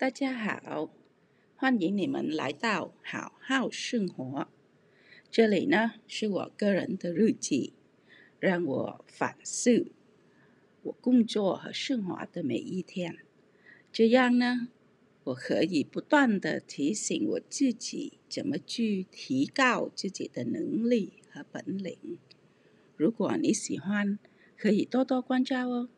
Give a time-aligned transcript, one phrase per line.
[0.00, 0.90] 大家好
[1.56, 4.48] 欢迎你们来到好好生活。
[5.30, 7.74] 这里呢是我个人的日记
[8.38, 9.92] 让我反思
[10.84, 13.18] 我工作和生活的每一天。
[13.92, 14.68] 这样呢
[15.24, 21.98] 我可以不断的提醒我自己怎么去提高自己的能力和本领。
[22.96, 24.18] 如果你喜欢
[24.56, 25.90] 可以多多关照哦。